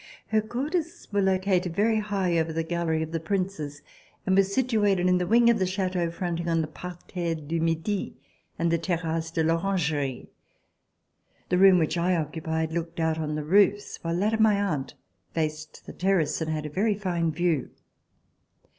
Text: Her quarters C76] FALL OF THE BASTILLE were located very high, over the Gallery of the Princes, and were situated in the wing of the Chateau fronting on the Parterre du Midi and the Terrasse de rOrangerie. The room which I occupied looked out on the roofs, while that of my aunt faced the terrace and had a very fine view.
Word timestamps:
Her 0.29 0.41
quarters 0.41 0.47
C76] 0.47 0.49
FALL 0.49 0.57
OF 0.57 0.73
THE 0.73 0.79
BASTILLE 0.79 1.13
were 1.21 1.31
located 1.31 1.75
very 1.75 1.99
high, 1.99 2.37
over 2.39 2.51
the 2.51 2.63
Gallery 2.63 3.03
of 3.03 3.11
the 3.11 3.19
Princes, 3.19 3.83
and 4.25 4.35
were 4.35 4.41
situated 4.43 5.05
in 5.07 5.19
the 5.19 5.27
wing 5.27 5.47
of 5.51 5.59
the 5.59 5.67
Chateau 5.67 6.09
fronting 6.09 6.49
on 6.49 6.61
the 6.61 6.65
Parterre 6.67 7.35
du 7.35 7.59
Midi 7.61 8.17
and 8.57 8.71
the 8.71 8.79
Terrasse 8.79 9.29
de 9.29 9.43
rOrangerie. 9.43 10.29
The 11.49 11.59
room 11.59 11.77
which 11.77 11.99
I 11.99 12.15
occupied 12.15 12.71
looked 12.71 12.99
out 12.99 13.19
on 13.19 13.35
the 13.35 13.43
roofs, 13.45 13.99
while 14.01 14.17
that 14.21 14.33
of 14.33 14.39
my 14.39 14.59
aunt 14.59 14.95
faced 15.35 15.85
the 15.85 15.93
terrace 15.93 16.41
and 16.41 16.49
had 16.49 16.65
a 16.65 16.69
very 16.69 16.95
fine 16.95 17.31
view. 17.31 17.69